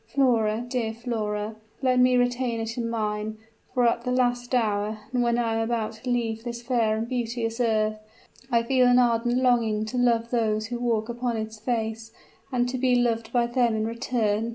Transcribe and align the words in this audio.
Flora, 0.07 0.65
dear 0.67 0.95
Flora, 0.95 1.57
let 1.83 1.99
me 1.99 2.17
retain 2.17 2.59
it 2.59 2.75
in 2.75 2.89
mine; 2.89 3.37
for 3.71 3.87
at 3.87 4.03
the 4.03 4.09
last 4.11 4.55
hour, 4.55 4.97
and 5.13 5.21
when 5.21 5.37
I 5.37 5.53
am 5.57 5.61
about 5.61 5.91
to 5.91 6.09
leave 6.09 6.43
this 6.43 6.63
fair 6.63 6.97
and 6.97 7.07
beauteous 7.07 7.59
earth, 7.59 7.99
I 8.51 8.63
feel 8.63 8.87
an 8.87 8.97
ardent 8.97 9.37
longing 9.43 9.85
to 9.85 9.97
love 9.99 10.31
those 10.31 10.65
who 10.65 10.79
walk 10.79 11.07
upon 11.07 11.37
its 11.37 11.59
face, 11.59 12.11
and 12.51 12.67
to 12.69 12.79
be 12.79 12.95
loved 12.95 13.31
by 13.31 13.45
them 13.45 13.75
in 13.75 13.85
return. 13.85 14.49